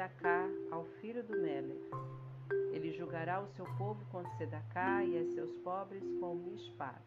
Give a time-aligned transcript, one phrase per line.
[0.00, 1.76] Sedacá ao filho do Meler.
[2.72, 7.02] Ele julgará o seu povo com Sedacá e a seus pobres com Mishpat.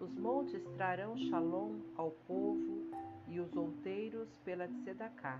[0.00, 2.90] Os montes trarão shalom ao povo
[3.28, 5.38] e os outeiros pela Sedacá.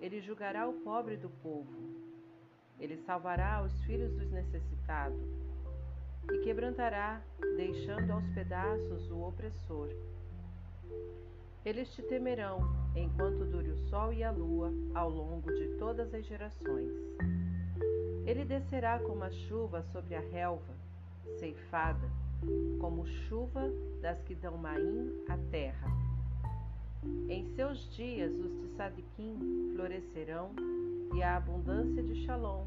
[0.00, 1.76] Ele julgará o pobre do povo.
[2.80, 5.28] Ele salvará os filhos dos necessitados
[6.32, 7.20] e quebrantará,
[7.54, 9.90] deixando aos pedaços o opressor.
[11.64, 12.60] Eles te temerão
[12.94, 16.92] enquanto dure o sol e a lua ao longo de todas as gerações.
[18.24, 20.74] Ele descerá como a chuva sobre a relva,
[21.38, 22.08] ceifada,
[22.80, 25.88] como chuva das que dão maim à terra.
[27.28, 30.50] Em seus dias os de Sadiquim florescerão
[31.14, 32.66] e a abundância de Shalom,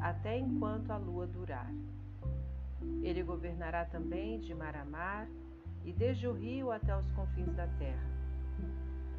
[0.00, 1.72] até enquanto a lua durar.
[3.02, 5.28] Ele governará também de mar a mar
[5.84, 8.10] e desde o rio até os confins da terra.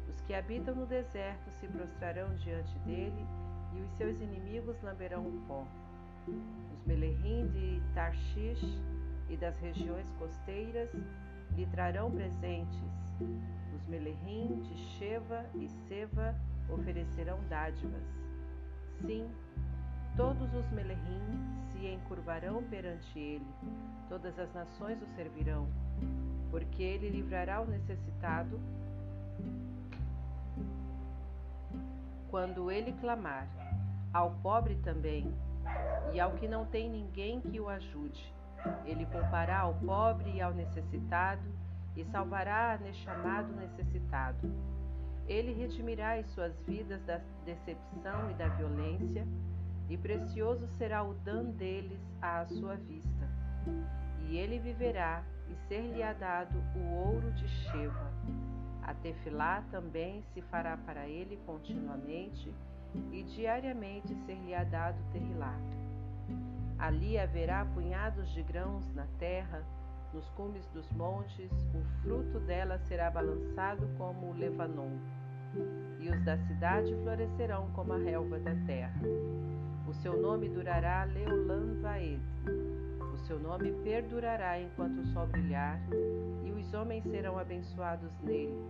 [0.08, 3.26] Os que habitam no deserto se prostrarão diante dele
[3.74, 5.66] e os seus inimigos lamberão o pó.
[6.26, 8.80] Os Melerrim de Tarshish
[9.28, 10.90] e das regiões costeiras
[11.56, 12.82] lhe trarão presentes.
[13.74, 16.34] Os Melerrim de Sheva e Seva
[16.68, 18.02] oferecerão dádivas.
[19.00, 19.28] Sim,
[20.16, 23.46] todos os Melerrim se encurvarão perante ele,
[24.08, 25.68] todas as nações o servirão,
[26.54, 28.60] porque ele livrará o necessitado
[32.30, 33.48] quando ele clamar,
[34.12, 35.34] ao pobre também,
[36.12, 38.32] e ao que não tem ninguém que o ajude.
[38.86, 41.42] Ele poupará ao pobre e ao necessitado,
[41.96, 44.48] e salvará a chamado necessitado.
[45.26, 49.26] Ele redimirá as suas vidas da decepção e da violência,
[49.90, 53.28] e precioso será o dano deles à sua vista.
[54.28, 55.24] E ele viverá,
[55.68, 58.10] ser-lhe-á dado o ouro de Sheva.
[58.82, 62.52] A tefilá também se fará para ele continuamente,
[63.10, 65.58] e diariamente ser-lhe-á dado terrilá.
[66.78, 69.62] Ali haverá punhados de grãos na terra,
[70.12, 74.96] nos cumes dos montes, o fruto dela será balançado como o Levanon,
[75.98, 79.00] e os da cidade florescerão como a relva da terra.
[79.88, 82.20] O seu nome durará Leolam Vaed.
[83.26, 85.80] Seu nome perdurará enquanto o sol brilhar,
[86.44, 88.62] e os homens serão abençoados nele.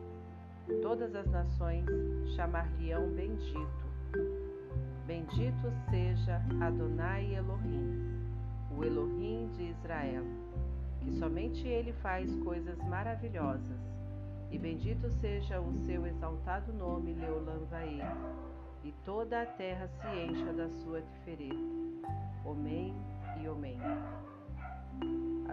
[0.81, 1.85] Todas as nações
[2.37, 3.85] chamar-lhe-ão bendito.
[5.07, 8.17] Bendito seja Adonai Elohim,
[8.77, 10.25] o Elohim de Israel,
[11.01, 13.79] que somente ele faz coisas maravilhosas.
[14.53, 18.05] E bendito seja o seu exaltado nome Leolam Vaed
[18.85, 22.09] e toda a terra se encha da sua diferença.
[22.45, 22.95] Homem
[23.43, 23.79] e Homem.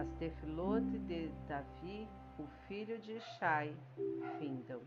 [0.02, 3.72] As tefilot de Davi, o filho de Shai,
[4.36, 4.80] findam.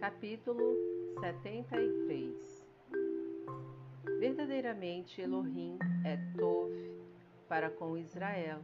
[0.00, 0.76] Capítulo
[1.20, 2.66] 73
[4.18, 6.72] Verdadeiramente Elohim é Tov
[7.48, 8.58] para com Israel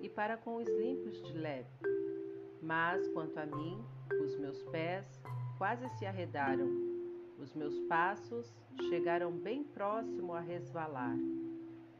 [0.00, 1.79] e para com os limpos de leve.
[2.62, 3.82] Mas quanto a mim,
[4.22, 5.06] os meus pés
[5.56, 6.68] quase se arredaram,
[7.38, 8.52] os meus passos
[8.90, 11.16] chegaram bem próximo a resvalar,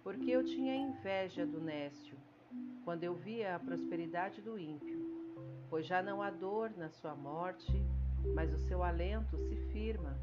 [0.05, 2.17] porque eu tinha inveja do nécio,
[2.85, 5.01] quando eu via a prosperidade do ímpio,
[5.71, 7.83] pois já não há dor na sua morte,
[8.35, 10.19] mas o seu alento se firma.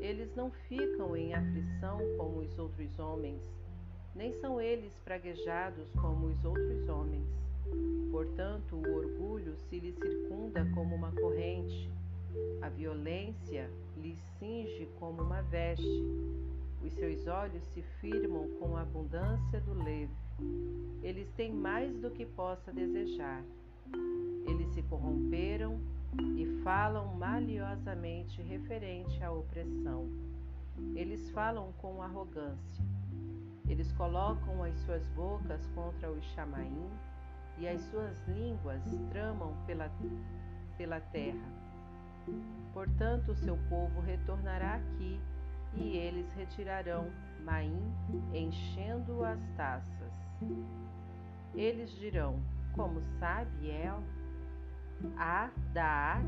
[0.00, 3.42] Eles não ficam em aflição como os outros homens,
[4.14, 7.43] nem são eles praguejados como os outros homens.
[8.10, 11.90] Portanto, o orgulho se lhe circunda como uma corrente,
[12.62, 16.04] a violência lhe cinge como uma veste,
[16.82, 20.14] os seus olhos se firmam com a abundância do leve.
[21.02, 23.42] Eles têm mais do que possa desejar.
[24.46, 25.80] Eles se corromperam
[26.36, 30.08] e falam maliosamente referente à opressão.
[30.94, 32.84] Eles falam com arrogância.
[33.68, 36.90] Eles colocam as suas bocas contra os chamaim
[37.58, 39.90] e as suas línguas tramam pela,
[40.76, 41.48] pela terra.
[42.72, 45.20] Portanto, o seu povo retornará aqui
[45.74, 47.10] e eles retirarão
[47.44, 47.92] Maim,
[48.32, 50.12] enchendo as taças.
[51.54, 52.40] Eles dirão:
[52.74, 54.02] Como sabe El?
[55.18, 56.24] A Daat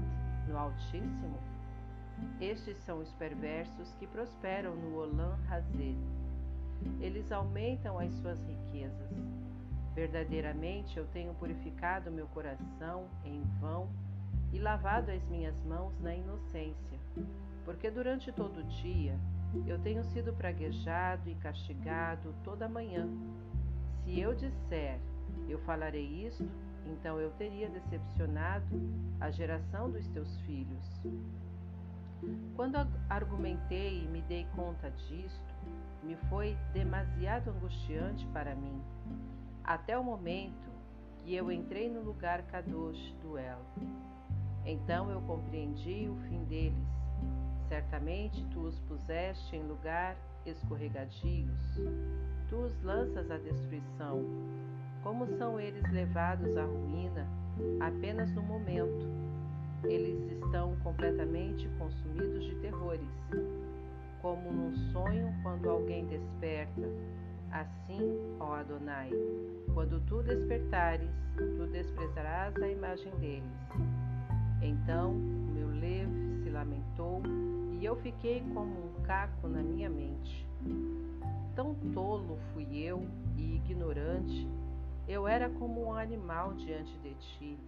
[0.49, 1.39] no Altíssimo?
[2.41, 5.99] Estes são os perversos que prosperam no Olam Hazed.
[7.01, 9.46] Eles aumentam as suas riquezas.
[9.97, 13.89] Verdadeiramente eu tenho purificado meu coração em vão
[14.53, 17.01] e lavado as minhas mãos na inocência,
[17.65, 19.19] porque durante todo o dia
[19.65, 23.09] Eu tenho sido praguejado e castigado toda manhã.
[24.05, 24.99] Se eu disser,
[25.49, 26.47] eu falarei isto,
[26.85, 28.67] então eu teria decepcionado
[29.21, 31.01] a geração dos teus filhos.
[32.55, 32.77] Quando
[33.09, 35.55] argumentei e me dei conta disto,
[36.03, 38.81] me foi demasiado angustiante para mim,
[39.67, 40.71] até o momento
[41.19, 43.59] que eu entrei no lugar Kadosh do El.
[44.65, 46.87] Então eu compreendi o fim deles.
[47.69, 50.17] Certamente tu os puseste em lugar
[50.47, 51.81] escorregadios.
[52.49, 54.25] Tu os lanças à destruição.
[55.03, 57.27] Como são eles levados à ruína
[57.81, 59.05] apenas no momento?
[59.83, 63.09] Eles estão completamente consumidos de terrores,
[64.23, 66.89] como num sonho quando alguém desperta.
[67.51, 68.01] Assim,
[68.41, 69.11] ó Adonai,
[69.73, 73.43] quando tu despertares, tu desprezarás a imagem deles.
[74.63, 77.23] Então o meu leve se lamentou
[77.79, 80.47] e eu fiquei como um caco na minha mente.
[81.55, 83.07] Tão tolo fui eu
[83.37, 84.49] e ignorante,
[85.09, 87.59] eu era como um animal diante de ti.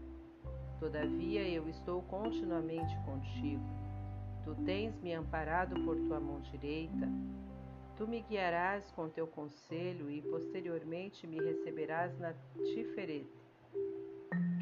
[0.81, 3.63] Todavia eu estou continuamente contigo.
[4.45, 7.09] Tu tens me amparado por tua mão direita.
[7.99, 13.27] Tu me guiarás com teu conselho e posteriormente me receberás na Tiferet.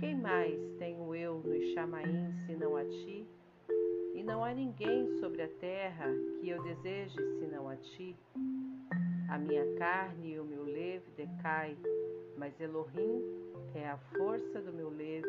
[0.01, 3.29] Quem mais tenho eu no Chamaim senão a ti?
[4.15, 6.07] E não há ninguém sobre a terra
[6.41, 8.17] que eu deseje senão a ti.
[9.29, 11.77] A minha carne e o meu leve decai,
[12.39, 13.21] mas Elohim
[13.75, 15.29] é a força do meu leve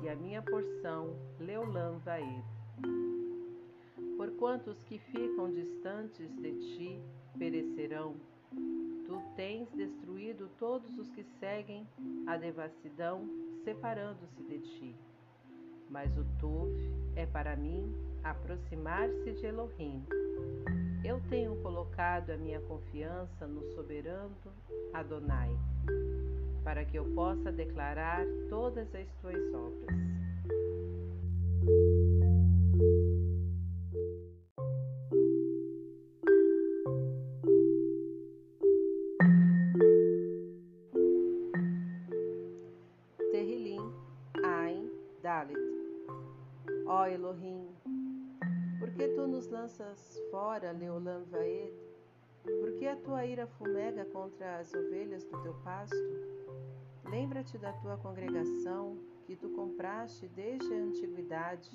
[0.00, 2.44] e a minha porção Leolam Vaed.
[4.16, 7.02] Porquanto os que ficam distantes de ti
[7.38, 8.14] perecerão,
[9.06, 11.86] tu tens destruído todos os que seguem
[12.26, 13.28] a devassidão,
[13.64, 14.96] separando-se de ti.
[15.90, 16.70] Mas o Tov
[17.16, 17.94] é para mim
[18.24, 20.04] aproximar-se de Elohim.
[21.04, 24.34] Eu tenho colocado a minha confiança no soberano
[24.92, 25.50] Adonai
[26.64, 29.96] para que eu possa declarar todas as tuas obras.
[48.78, 51.72] Por que tu nos lanças fora, Leolam Vaed?
[52.42, 55.96] Por que a tua ira fumega contra as ovelhas do teu pasto?
[57.04, 61.70] Lembra-te da tua congregação que tu compraste desde a antiguidade,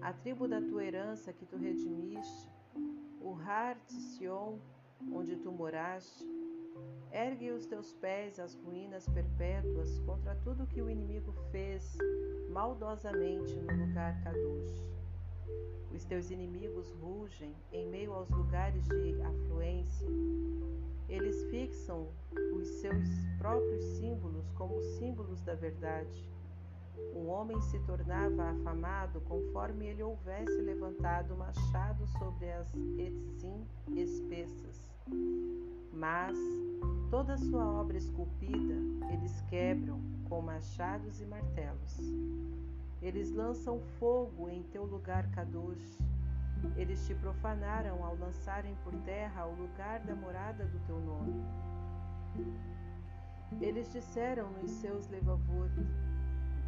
[0.00, 2.48] a tribo da tua herança que tu redimiste,
[3.20, 4.58] o Har de Sion,
[5.12, 6.24] onde tu moraste.
[7.12, 11.98] Ergue os teus pés às ruínas perpétuas contra tudo que o inimigo fez
[12.50, 14.59] maldosamente no lugar Kadosh.
[16.00, 20.08] Os teus inimigos rugem em meio aos lugares de afluência.
[21.06, 22.08] Eles fixam
[22.54, 23.06] os seus
[23.36, 26.26] próprios símbolos como símbolos da verdade.
[27.14, 33.62] O homem se tornava afamado conforme ele houvesse levantado machado sobre as etzim
[33.94, 34.90] espessas.
[35.92, 36.34] Mas
[37.10, 38.74] toda sua obra esculpida
[39.12, 41.98] eles quebram com machados e martelos.
[43.10, 45.98] Eles lançam fogo em teu lugar kadosh.
[46.76, 51.44] Eles te profanaram ao lançarem por terra o lugar da morada do teu nome.
[53.60, 55.72] Eles disseram nos seus levavot: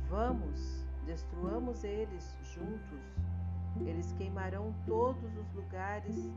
[0.08, 3.14] Vamos, destruamos eles juntos.
[3.86, 6.28] Eles queimarão todos os lugares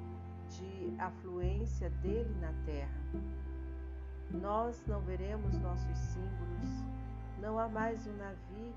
[0.50, 3.02] de afluência dele na terra.
[4.30, 6.86] Nós não veremos nossos símbolos,
[7.46, 8.74] não há mais um navio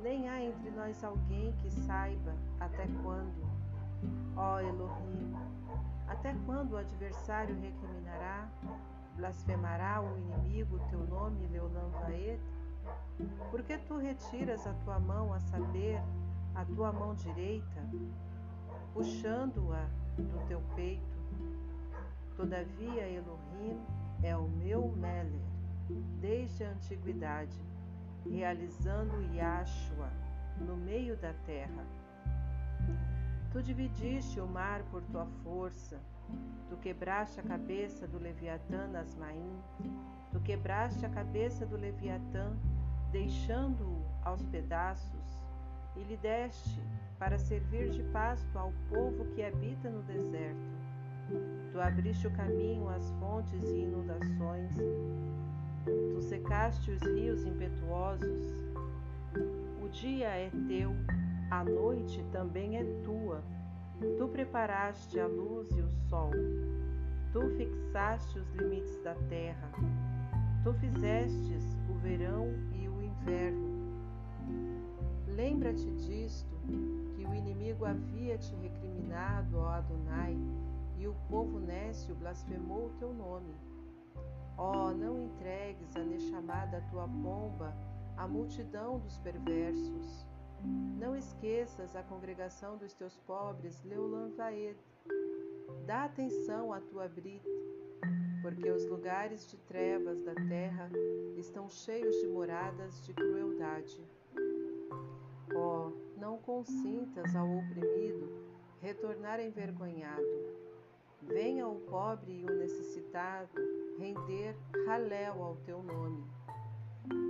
[0.00, 3.50] nem há entre nós alguém que saiba até quando.
[4.36, 5.34] Ó Elohim,
[6.06, 8.48] até quando o adversário recriminará,
[9.16, 12.40] blasfemará o inimigo teu nome, Vaed?
[13.50, 16.00] Por que tu retiras a tua mão, a saber,
[16.54, 17.82] a tua mão direita,
[18.94, 19.84] puxando-a
[20.16, 21.18] do teu peito?
[22.36, 23.80] Todavia, Elohim
[24.22, 25.42] é o meu Meler,
[26.20, 27.69] desde a antiguidade
[28.30, 30.10] realizando Yashua
[30.60, 31.84] no meio da terra.
[33.52, 35.98] Tu dividiste o mar por tua força,
[36.68, 39.58] tu quebraste a cabeça do Leviatã nas Maim,
[40.30, 42.56] tu quebraste a cabeça do Leviatã,
[43.10, 45.44] deixando-o aos pedaços,
[45.96, 46.80] e lhe deste
[47.18, 50.70] para servir de pasto ao povo que habita no deserto.
[51.72, 54.76] Tu abriste o caminho às fontes e inundações,
[55.84, 58.46] Tu secaste os rios impetuosos.
[59.82, 60.92] O dia é teu,
[61.50, 63.42] a noite também é tua.
[64.18, 66.30] Tu preparaste a luz e o sol,
[67.32, 69.70] tu fixaste os limites da terra,
[70.64, 73.68] tu fizestes o verão e o inverno.
[75.26, 76.56] Lembra-te disto,
[77.14, 80.36] que o inimigo havia te recriminado, ó Adonai,
[80.98, 83.54] e o povo nécio blasfemou o teu nome.
[84.62, 87.74] Ó, oh, não entregues a nechamada tua pomba
[88.14, 90.26] à multidão dos perversos.
[90.98, 94.76] Não esqueças a congregação dos teus pobres, Leulan Vaed.
[95.86, 97.48] Dá atenção à tua brita,
[98.42, 100.90] porque os lugares de trevas da terra
[101.38, 103.98] estão cheios de moradas de crueldade.
[105.54, 108.28] Ó, oh, não consintas ao oprimido
[108.82, 110.60] retornar envergonhado.
[111.22, 113.50] Venha o pobre e o necessitado
[113.98, 116.24] render Halel ao teu nome.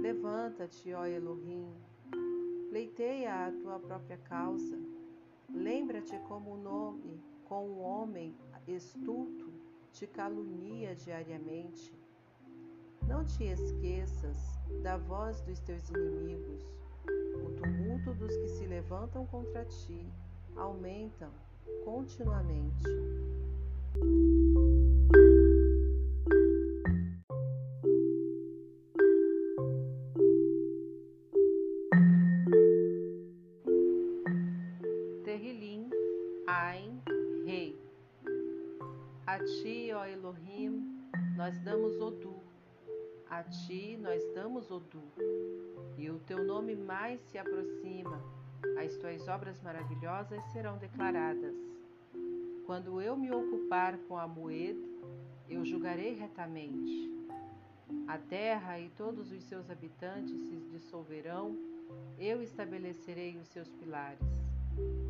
[0.00, 1.72] Levanta-te, ó Elohim,
[2.68, 4.78] pleiteia a tua própria causa.
[5.48, 8.34] Lembra-te como o nome, com o homem
[8.66, 9.50] estulto
[9.92, 11.92] te calunia diariamente.
[13.06, 14.36] Não te esqueças
[14.82, 16.72] da voz dos teus inimigos.
[17.44, 20.06] O tumulto dos que se levantam contra ti
[20.56, 21.30] aumentam
[21.84, 22.84] continuamente.
[35.24, 35.90] Terrilim,
[36.46, 37.02] Ain,
[37.44, 37.76] Rei.
[39.26, 42.40] A ti, ó Elohim, nós damos Odu.
[43.28, 45.02] A ti nós damos Odu.
[45.98, 48.22] E o teu nome mais se aproxima.
[48.82, 51.69] As tuas obras maravilhosas serão declaradas.
[52.70, 54.78] Quando eu me ocupar com a moeda,
[55.48, 57.10] eu julgarei retamente.
[58.06, 61.58] A terra e todos os seus habitantes se dissolverão,
[62.16, 64.24] eu estabelecerei os seus pilares.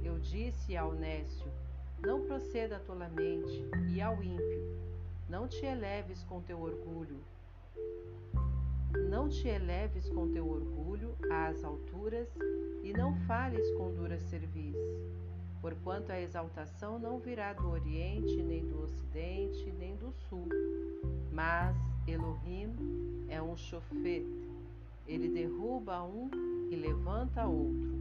[0.02, 1.52] Eu disse ao nécio:
[2.00, 3.62] Não proceda tolamente,
[3.94, 4.80] e ao ímpio:
[5.28, 7.20] Não te eleves com teu orgulho.
[9.10, 12.26] Não te eleves com teu orgulho às alturas,
[12.82, 14.74] e não fales com dura cerviz
[15.60, 20.48] porquanto a exaltação não virá do Oriente, nem do Ocidente, nem do Sul.
[21.32, 21.76] Mas
[22.06, 22.74] Elohim
[23.28, 24.50] é um chofete,
[25.06, 26.30] ele derruba um
[26.70, 27.98] e levanta outro.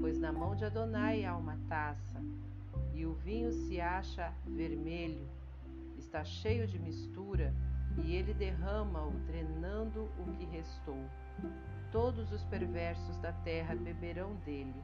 [0.00, 2.20] Pois na mão de Adonai há uma taça,
[2.94, 5.26] e o vinho se acha vermelho,
[5.98, 7.54] está cheio de mistura,
[8.04, 10.98] e ele derrama-o, drenando o que restou.
[11.90, 14.74] Todos os perversos da terra beberão dele.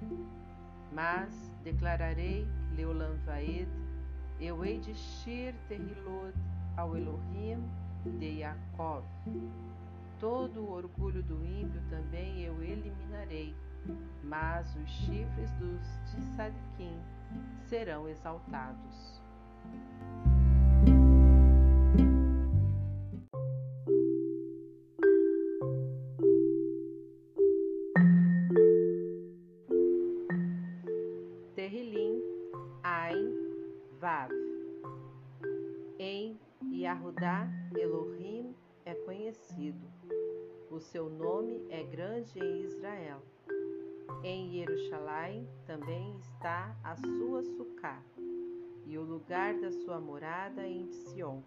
[0.93, 3.69] Mas declararei Leolam Vaed,
[4.41, 6.35] eu hei de Shir Terrilot
[6.77, 7.63] ao Elohim
[8.19, 9.05] de Yaakov.
[10.21, 13.55] Todo o orgulho do ímpio também eu eliminarei,
[14.23, 16.99] mas os chifres dos Tsadikim
[17.67, 19.21] serão exaltados.
[34.07, 34.31] Vav.
[35.99, 36.39] Em
[36.73, 39.85] Yahudá, Elohim é conhecido.
[40.71, 43.21] O seu nome é grande em Israel.
[44.23, 48.01] Em Jerusalém também está a sua sucá
[48.87, 51.43] e o lugar da sua morada em Sion.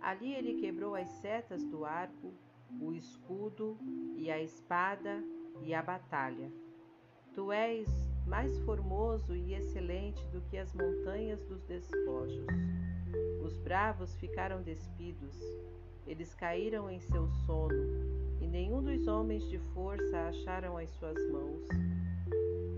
[0.00, 2.32] Ali ele quebrou as setas do arco,
[2.80, 3.76] o escudo
[4.16, 5.22] e a espada
[5.60, 6.50] e a batalha.
[7.34, 7.86] Tu és
[8.26, 9.97] mais formoso e excelente
[10.50, 12.46] que as montanhas dos despojos.
[13.42, 15.36] Os bravos ficaram despidos,
[16.06, 17.84] eles caíram em seu sono,
[18.40, 21.68] e nenhum dos homens de força acharam as suas mãos.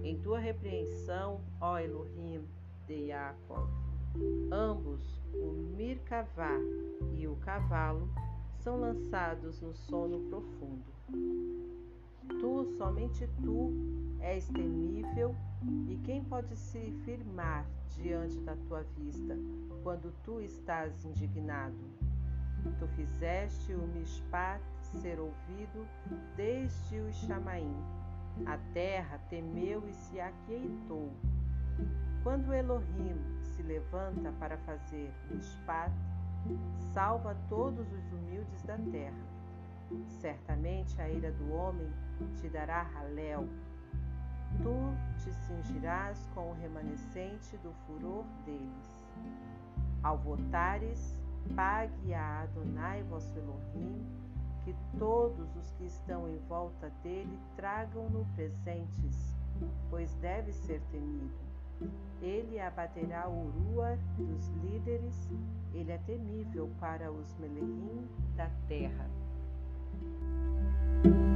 [0.03, 2.45] Em tua repreensão, ó Elohim
[2.87, 3.69] de Jacob,
[4.51, 5.01] ambos,
[5.35, 6.59] o Mirkavá
[7.15, 8.09] e o cavalo,
[8.59, 11.80] são lançados no sono profundo.
[12.39, 13.73] Tu, somente tu,
[14.21, 15.35] és temível
[15.89, 19.37] e quem pode se firmar diante da tua vista
[19.83, 21.77] quando tu estás indignado?
[22.79, 24.63] Tu fizeste o Mishpat
[25.01, 25.87] ser ouvido
[26.37, 27.75] desde o Chamaim.
[28.47, 31.11] A terra temeu e se aquietou.
[32.23, 35.93] Quando Elohim se levanta para fazer Mishpat,
[36.93, 39.30] salva todos os humildes da terra.
[40.21, 41.91] Certamente a ira do homem
[42.37, 43.49] te dará Halel.
[44.63, 49.01] Tu te cingirás com o remanescente do furor deles.
[50.03, 51.19] Ao votares,
[51.55, 54.07] pague a Adonai vosso Elohim,
[54.65, 59.37] que todos os que estão em volta dele tragam-no presentes,
[59.89, 61.51] pois deve ser temido.
[62.21, 65.31] Ele abaterá o Urua dos líderes,
[65.73, 68.07] ele é temível para os Melehim
[68.37, 69.09] da terra.
[71.03, 71.30] thank you